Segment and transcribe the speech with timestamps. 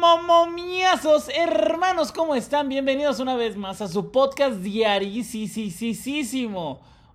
[0.00, 2.68] momiazos, hermanos, ¿cómo están?
[2.68, 6.00] Bienvenidos una vez más a su podcast diarísimo.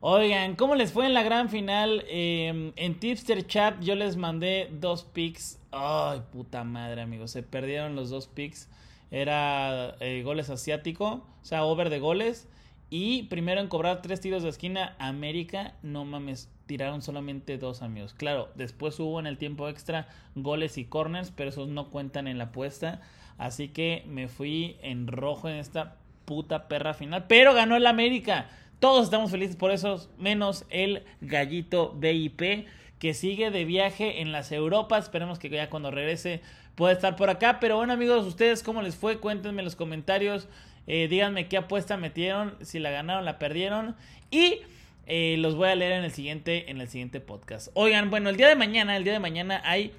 [0.00, 2.04] Oigan, ¿cómo les fue en la gran final?
[2.06, 5.58] Em, en Tipster Chat yo les mandé dos picks.
[5.70, 7.30] Ay, puta madre, amigos.
[7.30, 8.68] Se perdieron los dos picks.
[9.10, 12.46] Era eh, goles asiático, o sea, over de goles.
[12.88, 18.14] Y primero en cobrar tres tiros de esquina, América, no mames, tiraron solamente dos amigos.
[18.14, 22.38] Claro, después hubo en el tiempo extra goles y corners, pero esos no cuentan en
[22.38, 23.00] la apuesta.
[23.38, 27.26] Así que me fui en rojo en esta puta perra final.
[27.26, 28.48] Pero ganó el América.
[28.78, 32.66] Todos estamos felices por eso, menos el gallito BIP
[32.98, 35.04] que sigue de viaje en las Europas.
[35.04, 36.40] Esperemos que ya cuando regrese
[36.74, 37.58] pueda estar por acá.
[37.60, 39.18] Pero bueno amigos, ¿ustedes cómo les fue?
[39.18, 40.48] Cuéntenme en los comentarios.
[40.86, 43.96] Eh, díganme qué apuesta metieron, si la ganaron, la perdieron.
[44.30, 44.60] Y
[45.06, 47.68] eh, los voy a leer en el siguiente, en el siguiente podcast.
[47.74, 49.92] Oigan, bueno, el día de mañana, el día de mañana hay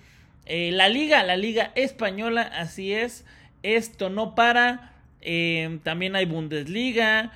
[0.45, 3.25] eh, la liga, la liga española, así es.
[3.63, 4.93] Esto no para.
[5.83, 7.31] también hay Bundesliga.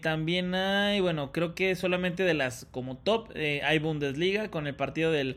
[0.00, 5.12] también hay, bueno, creo que solamente de las como top hay Bundesliga con el partido
[5.12, 5.36] del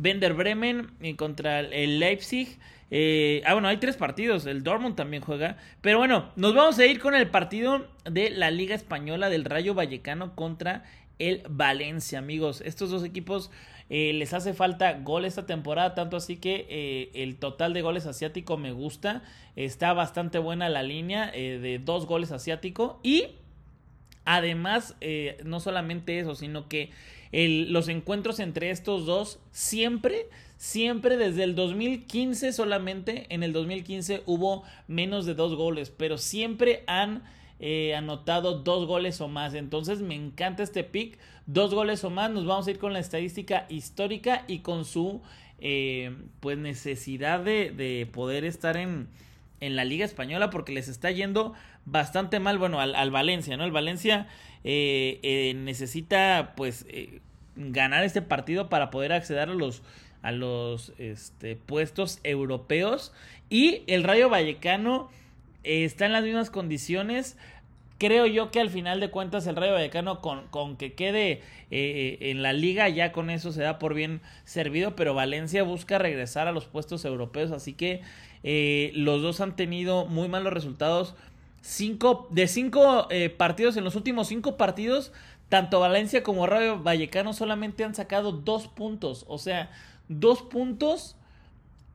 [0.00, 2.58] Bender Bremen contra el Leipzig.
[2.90, 4.46] Eh, ah, bueno, hay tres partidos.
[4.46, 5.56] El Dortmund también juega.
[5.80, 9.74] Pero bueno, nos vamos a ir con el partido de la Liga Española del Rayo
[9.74, 10.84] Vallecano contra
[11.18, 12.62] el Valencia, amigos.
[12.64, 13.50] Estos dos equipos
[13.90, 18.06] eh, les hace falta gol esta temporada, tanto así que eh, el total de goles
[18.06, 19.22] asiático me gusta.
[19.56, 23.00] Está bastante buena la línea de dos goles asiático.
[23.02, 23.26] Y
[24.24, 24.94] además,
[25.44, 26.90] no solamente eso, sino que
[27.32, 30.26] los encuentros entre estos dos siempre
[30.58, 36.82] Siempre desde el 2015 solamente, en el 2015 hubo menos de dos goles, pero siempre
[36.88, 37.22] han
[37.60, 39.54] eh, anotado dos goles o más.
[39.54, 42.32] Entonces me encanta este pick, dos goles o más.
[42.32, 45.22] Nos vamos a ir con la estadística histórica y con su
[45.60, 49.06] eh, pues necesidad de, poder estar en,
[49.60, 52.58] en, la Liga Española porque les está yendo bastante mal.
[52.58, 53.64] Bueno, al, Valencia, ¿no?
[53.64, 54.28] El Valencia
[54.64, 56.86] eh, necesita pues
[57.56, 59.82] ganar este partido para poder acceder a los
[60.22, 63.12] a los este, puestos europeos.
[63.50, 65.10] Y el Rayo Vallecano
[65.64, 67.36] está en las mismas condiciones.
[67.98, 71.40] Creo yo que al final de cuentas el Rayo Vallecano con, con que quede eh,
[71.70, 75.98] eh, en la liga ya con eso se da por bien servido, pero Valencia busca
[75.98, 78.02] regresar a los puestos europeos, así que
[78.44, 81.14] eh, los dos han tenido muy malos resultados.
[81.60, 85.12] Cinco, de cinco partidos, en los últimos cinco partidos,
[85.48, 89.70] tanto Valencia como Rayo Vallecano solamente han sacado dos puntos, o sea,
[90.08, 91.16] Dos puntos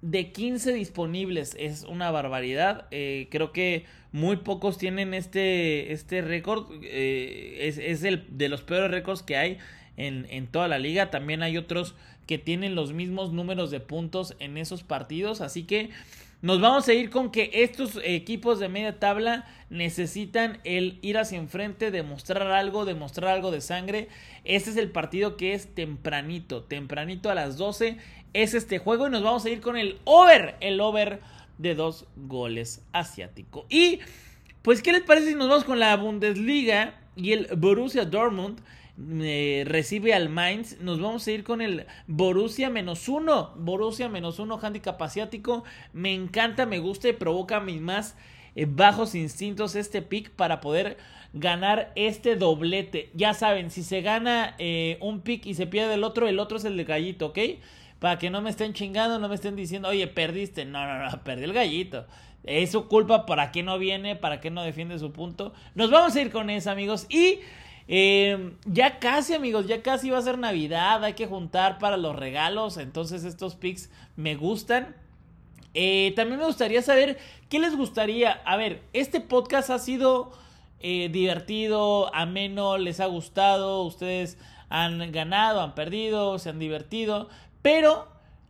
[0.03, 1.56] de 15 disponibles.
[1.58, 2.88] Es una barbaridad.
[2.91, 6.68] Eh, creo que muy pocos tienen este, este récord.
[6.84, 9.58] Eh, es, el de los peores récords que hay
[9.96, 11.09] en, en toda la liga.
[11.09, 11.96] También hay otros
[12.28, 15.40] que tienen los mismos números de puntos en esos partidos.
[15.40, 15.90] Así que
[16.44, 21.38] nos vamos a ir con que estos equipos de media tabla necesitan el ir hacia
[21.38, 24.09] enfrente, demostrar algo, demostrar algo de sangre.
[24.44, 27.98] Este es el partido que es tempranito, tempranito a las 12
[28.34, 31.22] es este juego y nos vamos a ir con el over, el over
[31.58, 33.66] de dos goles asiático.
[33.70, 34.00] Y
[34.64, 38.60] pues, ¿qué les parece si nos vamos con la Bundesliga y el Borussia Dortmund?
[38.96, 40.80] Recibe al Mainz.
[40.80, 43.54] Nos vamos a ir con el Borussia menos uno.
[43.56, 45.64] Borussia menos uno, handicap asiático.
[45.94, 48.16] Me encanta, me gusta y provoca mis más
[48.56, 50.98] eh, bajos instintos este pick para poder
[51.34, 53.09] ganar este doblete.
[53.16, 56.58] Ya saben, si se gana eh, un pick y se pierde el otro, el otro
[56.58, 57.40] es el de gallito, ¿ok?
[58.00, 60.66] Para que no me estén chingando, no me estén diciendo, oye, perdiste.
[60.66, 62.06] No, no, no, perdí el gallito.
[62.44, 64.16] Es su culpa, ¿para qué no viene?
[64.16, 65.54] ¿Para qué no defiende su punto?
[65.75, 67.08] Nos vamos a ir con eso, amigos.
[67.10, 67.40] Y
[67.88, 72.16] eh, ya casi, amigos, ya casi va a ser Navidad, hay que juntar para los
[72.16, 74.96] regalos, entonces estos picks me gustan.
[75.74, 77.18] Eh, también me gustaría saber
[77.50, 78.32] qué les gustaría.
[78.46, 80.32] A ver, este podcast ha sido
[80.80, 84.38] eh, divertido, ameno, les ha gustado, ustedes
[84.70, 87.30] han ganado, han perdido, se han divertido,
[87.62, 88.07] pero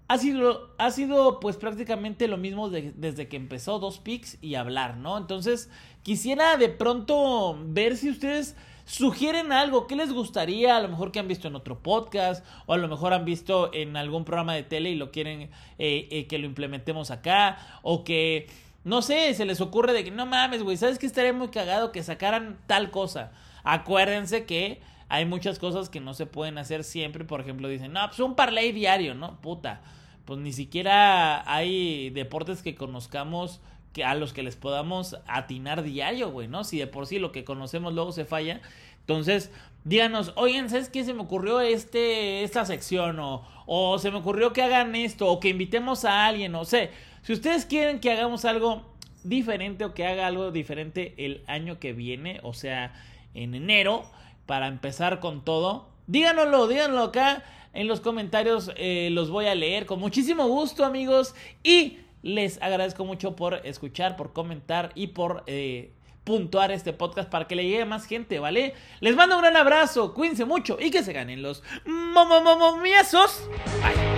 [0.08, 4.98] ha sido, ha sido pues prácticamente lo mismo desde que empezó dos picks y hablar,
[4.98, 5.18] ¿no?
[5.18, 5.70] Entonces
[6.04, 10.78] quisiera de pronto ver si ustedes sugieren algo, ¿qué les gustaría?
[10.78, 13.74] A lo mejor que han visto en otro podcast o a lo mejor han visto
[13.74, 18.04] en algún programa de tele y lo quieren eh, eh, que lo implementemos acá o
[18.04, 18.48] que,
[18.84, 21.92] no sé, se les ocurre de que no mames, güey, ¿sabes que estaría muy cagado
[21.92, 23.32] que sacaran tal cosa?
[23.64, 28.06] Acuérdense que hay muchas cosas que no se pueden hacer siempre, por ejemplo, dicen, no,
[28.08, 29.40] pues un parlay diario, ¿no?
[29.42, 29.82] Puta,
[30.26, 33.62] pues ni siquiera hay deportes que conozcamos
[33.94, 36.64] que a los que les podamos atinar diario, güey, ¿no?
[36.64, 38.62] Si de por sí lo que conocemos luego se falla.
[39.02, 39.52] Entonces,
[39.84, 41.04] díganos, oigan, ¿sabes qué?
[41.04, 45.40] Se me ocurrió este, esta sección, o, o se me ocurrió que hagan esto, o
[45.40, 46.90] que invitemos a alguien, o sé.
[47.22, 48.94] Si ustedes quieren que hagamos algo
[49.24, 52.94] diferente o que haga algo diferente el año que viene, o sea,
[53.34, 54.04] en enero,
[54.46, 57.44] para empezar con todo, díganoslo, díganlo acá
[57.74, 63.06] en los comentarios, eh, los voy a leer con muchísimo gusto, amigos, y les agradezco
[63.06, 65.44] mucho por escuchar, por comentar y por...
[65.46, 65.94] Eh,
[66.24, 68.74] puntuar este podcast para que le llegue más gente, ¿vale?
[69.02, 73.50] Les mando un gran abrazo, cuídense mucho y que se ganen los momomomomiazos.
[73.82, 74.13] Bye.